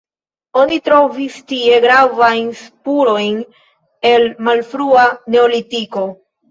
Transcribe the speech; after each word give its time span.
Oni 0.61 0.79
trovis 0.87 1.35
tie 1.51 1.77
gravajn 1.85 2.49
spurojn 2.63 3.39
el 4.15 4.27
malfrua 4.51 5.09
neolitiko. 5.37 6.11